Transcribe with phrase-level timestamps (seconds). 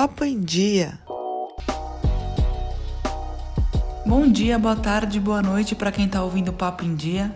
[0.00, 0.98] Papo em Dia.
[4.06, 7.30] Bom dia, boa tarde, boa noite para quem está ouvindo o Papo em Dia.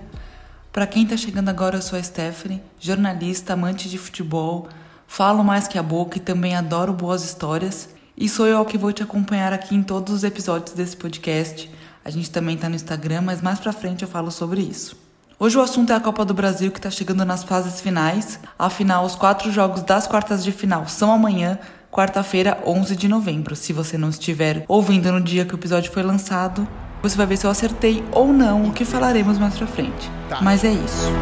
[0.73, 4.67] Para quem está chegando agora, eu sou a Stephanie, jornalista, amante de futebol,
[5.07, 7.91] falo mais que a boca e também adoro boas histórias.
[8.17, 11.71] E sou eu que vou te acompanhar aqui em todos os episódios desse podcast.
[12.03, 14.97] A gente também está no Instagram, mas mais para frente eu falo sobre isso.
[15.39, 18.41] Hoje o assunto é a Copa do Brasil que está chegando nas fases finais.
[18.59, 21.59] Afinal, os quatro jogos das quartas de final são amanhã
[21.95, 23.55] quarta-feira, 11 de novembro.
[23.55, 26.67] Se você não estiver ouvindo no dia que o episódio foi lançado,
[27.01, 30.11] você vai ver se eu acertei ou não o que falaremos mais pra frente.
[30.29, 30.41] Tá.
[30.43, 31.13] Mas é isso.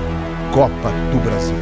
[0.54, 1.56] Copa do Brasil.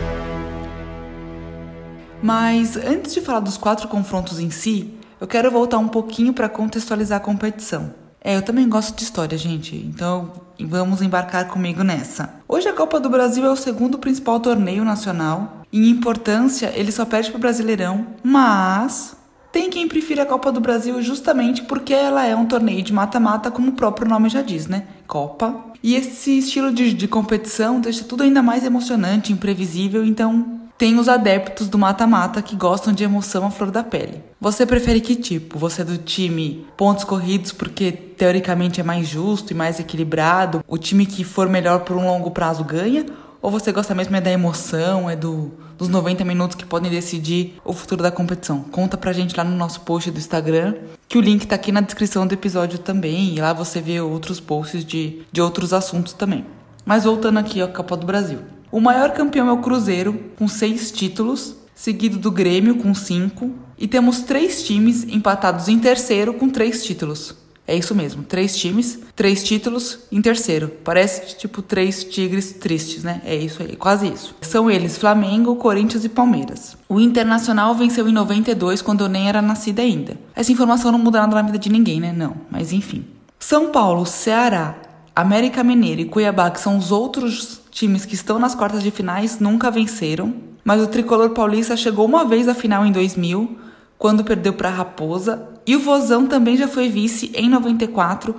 [2.23, 6.49] Mas antes de falar dos quatro confrontos em si, eu quero voltar um pouquinho para
[6.49, 7.93] contextualizar a competição.
[8.23, 10.31] É, eu também gosto de história, gente, então
[10.65, 12.35] vamos embarcar comigo nessa.
[12.49, 17.05] Hoje a Copa do Brasil é o segundo principal torneio nacional em importância, ele só
[17.05, 19.17] perde para o Brasileirão, mas
[19.53, 23.51] tem quem prefira a Copa do Brasil justamente porque ela é um torneio de mata-mata,
[23.51, 24.85] como o próprio nome já diz, né?
[25.07, 25.55] Copa.
[25.83, 31.11] E esse estilo de, de competição deixa tudo ainda mais emocionante, imprevisível, então tem os
[31.11, 34.25] adeptos do mata-mata que gostam de emoção à flor da pele.
[34.41, 35.59] Você prefere que tipo?
[35.59, 40.65] Você é do time pontos corridos porque teoricamente é mais justo e mais equilibrado?
[40.67, 43.05] O time que for melhor por um longo prazo ganha?
[43.43, 47.61] Ou você gosta mesmo é da emoção, é do, dos 90 minutos que podem decidir
[47.63, 48.63] o futuro da competição?
[48.63, 51.83] Conta pra gente lá no nosso post do Instagram, que o link tá aqui na
[51.83, 56.47] descrição do episódio também, e lá você vê outros posts de, de outros assuntos também.
[56.87, 58.39] Mas voltando aqui ao Copa do Brasil.
[58.73, 63.89] O maior campeão é o Cruzeiro, com seis títulos, seguido do Grêmio, com cinco, e
[63.89, 67.35] temos três times empatados em terceiro, com três títulos.
[67.67, 70.69] É isso mesmo, três times, três títulos em terceiro.
[70.85, 73.23] Parece tipo três tigres tristes, né?
[73.25, 74.35] É isso aí, quase isso.
[74.41, 76.77] São eles Flamengo, Corinthians e Palmeiras.
[76.89, 80.17] O Internacional venceu em 92, quando eu nem era nascida ainda.
[80.35, 82.13] Essa informação não muda nada na vida de ninguém, né?
[82.13, 83.05] Não, mas enfim.
[83.39, 84.77] São Paulo, Ceará,
[85.21, 89.39] América Mineiro e Cuiabá, que são os outros times que estão nas quartas de finais,
[89.39, 90.35] nunca venceram.
[90.65, 93.59] Mas o tricolor paulista chegou uma vez à final em 2000,
[93.99, 98.35] quando perdeu para Raposa, e o Vozão também já foi vice em 94,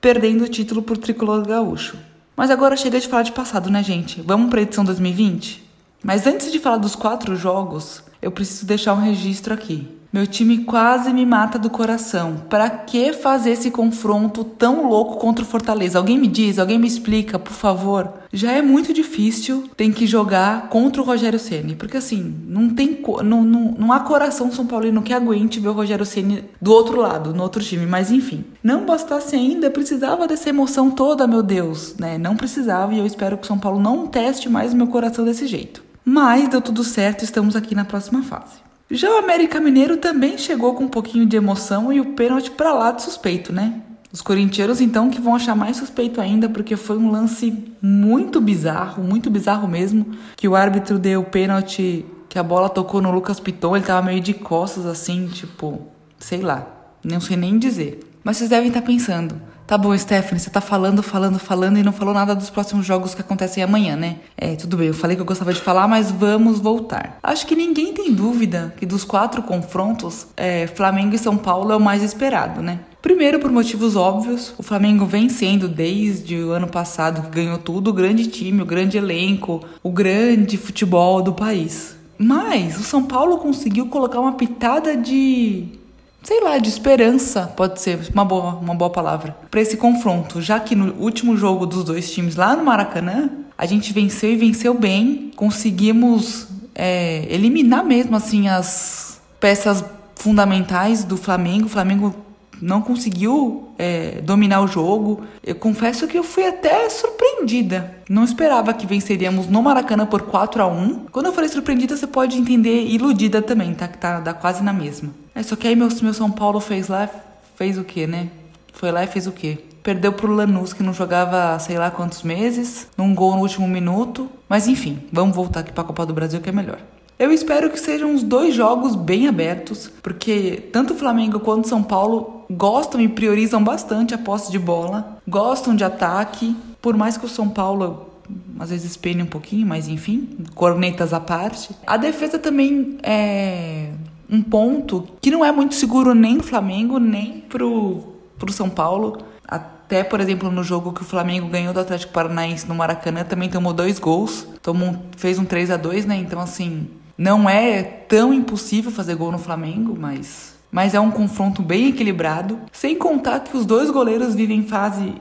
[0.00, 1.96] perdendo o título por tricolor gaúcho.
[2.36, 4.22] Mas agora chega de falar de passado, né, gente?
[4.22, 5.62] Vamos para a edição 2020?
[6.02, 9.86] Mas antes de falar dos quatro jogos, eu preciso deixar um registro aqui.
[10.12, 12.42] Meu time quase me mata do coração.
[12.50, 15.98] Para que fazer esse confronto tão louco contra o Fortaleza?
[15.98, 18.12] Alguém me diz, alguém me explica, por favor.
[18.30, 23.02] Já é muito difícil tem que jogar contra o Rogério Ceni, porque assim, não tem
[23.24, 27.00] não, não, não há coração São Paulino que aguente ver o Rogério Ceni do outro
[27.00, 28.44] lado, no outro time, mas enfim.
[28.62, 32.18] Não bastasse ainda, precisava dessa emoção toda, meu Deus, né?
[32.18, 35.24] Não precisava e eu espero que o São Paulo não teste mais o meu coração
[35.24, 35.82] desse jeito.
[36.04, 38.60] Mas deu tudo certo, estamos aqui na próxima fase.
[38.94, 42.74] Já o América Mineiro também chegou com um pouquinho de emoção e o pênalti para
[42.74, 43.80] lá de suspeito, né?
[44.12, 49.02] Os corintianos então que vão achar mais suspeito ainda porque foi um lance muito bizarro,
[49.02, 53.40] muito bizarro mesmo, que o árbitro deu o pênalti que a bola tocou no Lucas
[53.40, 55.86] Piton, ele tava meio de costas assim, tipo,
[56.18, 56.66] sei lá,
[57.02, 58.00] não sei nem dizer.
[58.22, 59.40] Mas vocês devem estar pensando,
[59.72, 63.14] Tá bom, Stephanie, você tá falando, falando, falando e não falou nada dos próximos jogos
[63.14, 64.16] que acontecem amanhã, né?
[64.36, 67.18] É, tudo bem, eu falei que eu gostava de falar, mas vamos voltar.
[67.22, 71.76] Acho que ninguém tem dúvida que dos quatro confrontos, é, Flamengo e São Paulo é
[71.76, 72.80] o mais esperado, né?
[73.00, 77.88] Primeiro, por motivos óbvios, o Flamengo vem sendo desde o ano passado que ganhou tudo
[77.88, 81.96] o grande time, o grande elenco, o grande futebol do país.
[82.18, 85.80] Mas o São Paulo conseguiu colocar uma pitada de
[86.22, 90.60] sei lá, de esperança, pode ser uma boa, uma boa palavra, para esse confronto, já
[90.60, 94.74] que no último jogo dos dois times lá no Maracanã, a gente venceu e venceu
[94.74, 99.84] bem, conseguimos é, eliminar mesmo assim as peças
[100.14, 101.66] fundamentais do Flamengo.
[101.66, 102.14] O Flamengo
[102.62, 105.24] não conseguiu é, dominar o jogo.
[105.42, 107.96] Eu confesso que eu fui até surpreendida.
[108.08, 112.06] Não esperava que venceríamos no Maracanã por 4 a 1 Quando eu falei surpreendida, você
[112.06, 113.88] pode entender iludida também, tá?
[113.88, 115.10] Que tá dá quase na mesma.
[115.34, 117.10] É, só que aí meu, meu São Paulo fez lá,
[117.56, 118.28] fez o quê, né?
[118.72, 119.58] Foi lá e fez o quê?
[119.82, 124.30] Perdeu pro Lanús, que não jogava sei lá quantos meses, num gol no último minuto.
[124.48, 126.78] Mas enfim, vamos voltar aqui pra Copa do Brasil que é melhor.
[127.18, 131.68] Eu espero que sejam uns dois jogos bem abertos, porque tanto o Flamengo quanto o
[131.68, 137.16] São Paulo gostam e priorizam bastante a posse de bola, gostam de ataque, por mais
[137.16, 138.10] que o São Paulo
[138.58, 141.74] às vezes pene um pouquinho, mas enfim, cornetas à parte.
[141.86, 143.90] A defesa também é
[144.30, 148.02] um ponto que não é muito seguro nem pro Flamengo, nem pro,
[148.38, 149.18] pro São Paulo.
[149.46, 153.50] Até, por exemplo, no jogo que o Flamengo ganhou do Atlético Paranaense no Maracanã, também
[153.50, 156.16] tomou dois gols, tomou, fez um 3 a 2 né?
[156.16, 156.88] Então, assim,
[157.18, 162.58] não é tão impossível fazer gol no Flamengo, mas mas é um confronto bem equilibrado,
[162.72, 165.14] sem contar que os dois goleiros vivem fase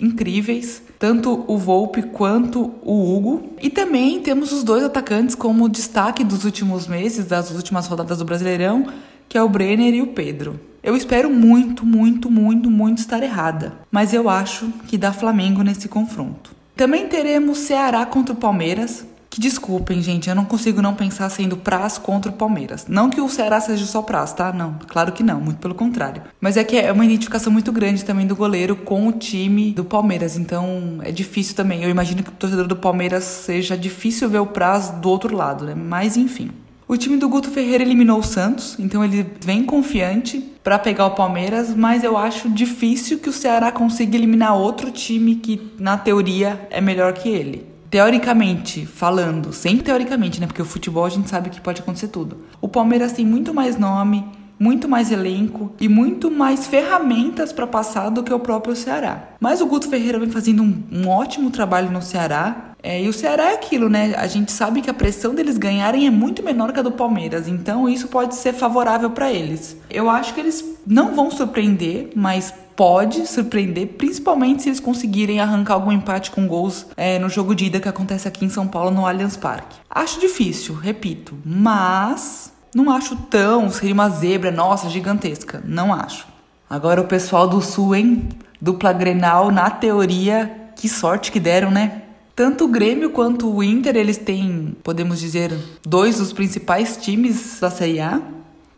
[0.00, 3.50] incríveis, tanto o Volpe quanto o Hugo.
[3.60, 8.24] E também temos os dois atacantes como destaque dos últimos meses, das últimas rodadas do
[8.24, 8.86] Brasileirão,
[9.28, 10.58] que é o Brenner e o Pedro.
[10.82, 15.88] Eu espero muito, muito, muito, muito estar errada, mas eu acho que dá Flamengo nesse
[15.88, 16.50] confronto.
[16.76, 21.56] Também teremos Ceará contra o Palmeiras, que desculpem, gente, eu não consigo não pensar sendo
[21.56, 22.84] Praz contra o Palmeiras.
[22.86, 24.52] Não que o Ceará seja só Praz, tá?
[24.52, 26.22] Não, claro que não, muito pelo contrário.
[26.38, 29.84] Mas é que é uma identificação muito grande também do goleiro com o time do
[29.84, 31.82] Palmeiras, então é difícil também.
[31.82, 35.64] Eu imagino que o torcedor do Palmeiras seja difícil ver o Praz do outro lado,
[35.64, 35.74] né?
[35.74, 36.50] Mas enfim.
[36.86, 41.12] O time do Guto Ferreira eliminou o Santos, então ele vem confiante para pegar o
[41.12, 46.68] Palmeiras, mas eu acho difícil que o Ceará consiga eliminar outro time que, na teoria,
[46.70, 50.46] é melhor que ele teoricamente falando, sempre teoricamente, né?
[50.46, 52.38] Porque o futebol a gente sabe que pode acontecer tudo.
[52.58, 54.24] O Palmeiras tem muito mais nome,
[54.58, 59.34] muito mais elenco e muito mais ferramentas para passar do que o próprio Ceará.
[59.38, 62.72] Mas o Guto Ferreira vem fazendo um, um ótimo trabalho no Ceará.
[62.82, 64.14] É, e o Ceará é aquilo, né?
[64.16, 67.46] A gente sabe que a pressão deles ganharem é muito menor que a do Palmeiras,
[67.46, 69.76] então isso pode ser favorável para eles.
[69.90, 75.74] Eu acho que eles não vão surpreender, mas pode surpreender, principalmente se eles conseguirem arrancar
[75.74, 78.90] algum empate com gols é, no jogo de ida que acontece aqui em São Paulo
[78.90, 79.76] no Allianz Parque.
[79.88, 85.62] Acho difícil, repito, mas não acho tão, seria uma zebra, nossa, gigantesca.
[85.64, 86.26] Não acho.
[86.68, 88.28] Agora o pessoal do Sul, hein?
[88.60, 92.02] Dupla Grenal, na teoria, que sorte que deram, né?
[92.34, 95.52] Tanto o Grêmio quanto o Inter, eles têm, podemos dizer,
[95.84, 98.22] dois dos principais times da Série A.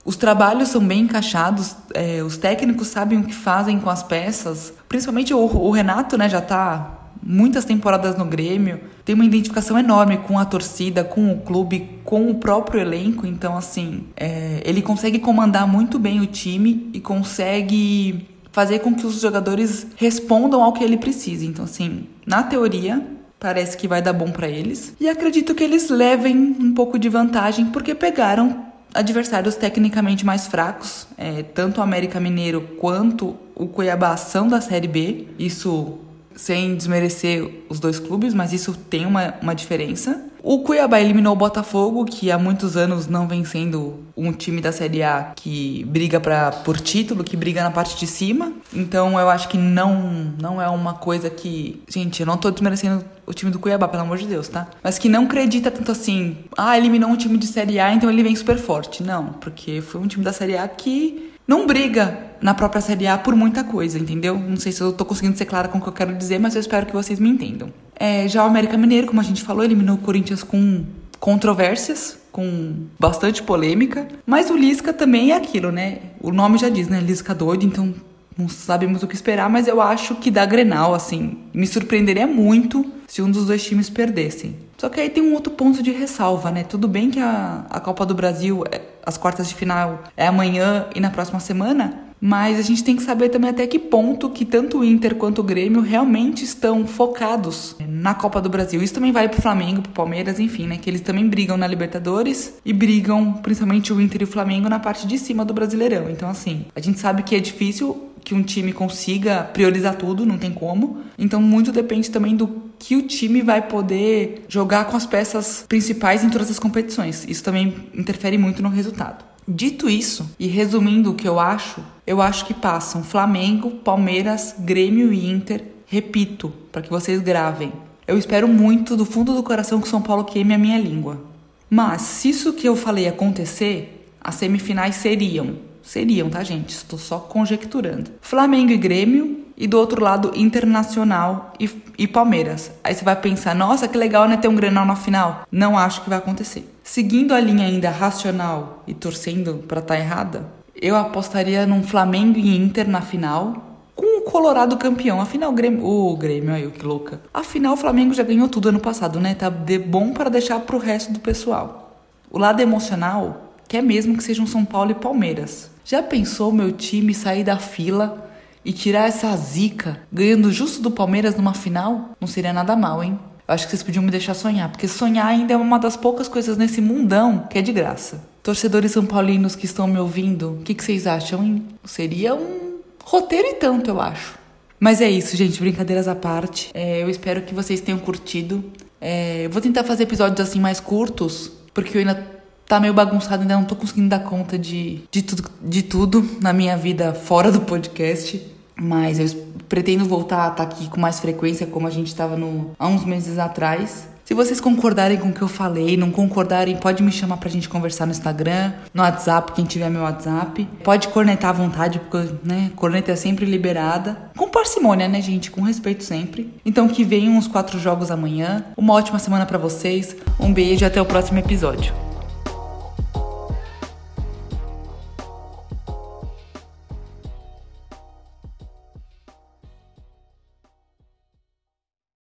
[0.04, 4.72] Os trabalhos são bem encaixados, é, os técnicos sabem o que fazem com as peças.
[4.88, 10.18] Principalmente o, o Renato, né, já está muitas temporadas no Grêmio, tem uma identificação enorme
[10.18, 13.26] com a torcida, com o clube, com o próprio elenco.
[13.26, 19.06] Então, assim, é, ele consegue comandar muito bem o time e consegue fazer com que
[19.06, 21.44] os jogadores respondam ao que ele precisa.
[21.44, 23.02] Então, assim, na teoria,
[23.40, 24.94] parece que vai dar bom para eles.
[25.00, 31.06] E acredito que eles levem um pouco de vantagem porque pegaram adversários tecnicamente mais fracos,
[31.18, 35.26] é, tanto o América Mineiro quanto o Cuiabá são da Série B.
[35.38, 35.98] Isso
[36.36, 40.24] sem desmerecer os dois clubes, mas isso tem uma, uma diferença.
[40.42, 44.72] O Cuiabá eliminou o Botafogo, que há muitos anos não vem sendo um time da
[44.72, 48.52] Série A que briga pra, por título, que briga na parte de cima.
[48.70, 51.82] Então eu acho que não, não é uma coisa que.
[51.88, 54.68] Gente, eu não tô desmerecendo o time do Cuiabá, pelo amor de Deus, tá?
[54.82, 56.36] Mas que não acredita tanto assim.
[56.58, 59.02] Ah, eliminou um time de Série A, então ele vem super forte.
[59.02, 63.16] Não, porque foi um time da Série A que não briga na própria Série A
[63.16, 64.38] por muita coisa, entendeu?
[64.38, 66.54] Não sei se eu tô conseguindo ser clara com o que eu quero dizer, mas
[66.54, 67.72] eu espero que vocês me entendam.
[67.98, 70.84] É, já o América Mineiro, como a gente falou, eliminou o Corinthians com
[71.18, 74.06] controvérsias, com bastante polêmica.
[74.26, 76.00] Mas o Lisca também é aquilo, né?
[76.20, 77.00] O nome já diz, né?
[77.00, 77.94] Lisca doido, então
[78.36, 81.38] não sabemos o que esperar, mas eu acho que dá Grenal, assim.
[81.54, 84.54] Me surpreenderia muito se um dos dois times perdessem.
[84.76, 86.62] Só que aí tem um outro ponto de ressalva, né?
[86.62, 90.88] Tudo bem que a, a Copa do Brasil, é, as quartas de final, é amanhã
[90.94, 94.46] e na próxima semana, mas a gente tem que saber também até que ponto que
[94.46, 98.82] tanto o Inter quanto o Grêmio realmente estão focados na Copa do Brasil.
[98.82, 100.78] Isso também vale pro Flamengo, pro Palmeiras, enfim, né?
[100.78, 104.78] Que eles também brigam na Libertadores e brigam, principalmente o Inter e o Flamengo, na
[104.78, 106.08] parte de cima do Brasileirão.
[106.08, 110.38] Então, assim, a gente sabe que é difícil que um time consiga priorizar tudo, não
[110.38, 111.00] tem como.
[111.18, 112.48] Então, muito depende também do
[112.78, 117.26] que o time vai poder jogar com as peças principais em todas as competições.
[117.28, 119.33] Isso também interfere muito no resultado.
[119.46, 125.12] Dito isso, e resumindo o que eu acho, eu acho que passam Flamengo, Palmeiras, Grêmio
[125.12, 125.64] e Inter.
[125.86, 127.72] Repito, para que vocês gravem.
[128.06, 131.22] Eu espero muito do fundo do coração que São Paulo queime a minha língua.
[131.68, 135.56] Mas se isso que eu falei acontecer, as semifinais seriam.
[135.82, 136.70] Seriam, tá, gente?
[136.70, 138.10] Estou só conjecturando.
[138.20, 142.72] Flamengo e Grêmio, e do outro lado Internacional e, e Palmeiras.
[142.82, 145.46] Aí você vai pensar, nossa, que legal, né, ter um Grenal na final.
[145.50, 146.73] Não acho que vai acontecer.
[146.86, 152.38] Seguindo a linha ainda racional e torcendo para estar tá errada, eu apostaria num Flamengo
[152.38, 155.18] e Inter na final, com o Colorado campeão.
[155.18, 157.22] Afinal, o Grêmio, o Grêmio aí, que louca.
[157.32, 159.34] Afinal, o Flamengo já ganhou tudo ano passado, né?
[159.34, 161.96] Tá de bom para deixar pro resto do pessoal.
[162.30, 165.70] O lado emocional quer mesmo que sejam São Paulo e Palmeiras.
[165.86, 168.30] Já pensou meu time sair da fila
[168.62, 173.18] e tirar essa zica ganhando justo do Palmeiras numa final, não seria nada mal, hein?
[173.46, 176.28] Eu acho que vocês podiam me deixar sonhar, porque sonhar ainda é uma das poucas
[176.28, 178.24] coisas nesse mundão que é de graça.
[178.42, 181.66] Torcedores são paulinos que estão me ouvindo, o que, que vocês acham, hein?
[181.84, 184.38] Seria um roteiro e tanto, eu acho.
[184.80, 186.70] Mas é isso, gente, brincadeiras à parte.
[186.74, 188.64] É, eu espero que vocês tenham curtido.
[189.00, 192.26] É, eu vou tentar fazer episódios assim mais curtos, porque eu ainda
[192.66, 196.52] tá meio bagunçado, ainda não tô conseguindo dar conta de, de, tudo, de tudo na
[196.52, 198.53] minha vida fora do podcast.
[198.76, 202.38] Mas eu pretendo voltar a estar tá aqui com mais frequência, como a gente estava
[202.78, 204.08] há uns meses atrás.
[204.24, 207.68] Se vocês concordarem com o que eu falei, não concordarem, pode me chamar pra gente
[207.68, 210.66] conversar no Instagram, no WhatsApp, quem tiver meu WhatsApp.
[210.82, 214.16] Pode cornetar à vontade, porque, né, corneta é sempre liberada.
[214.34, 215.50] Com parcimônia, né, gente?
[215.50, 216.50] Com respeito sempre.
[216.64, 218.64] Então que venham os quatro jogos amanhã.
[218.78, 220.16] Uma ótima semana para vocês.
[220.40, 222.13] Um beijo e até o próximo episódio.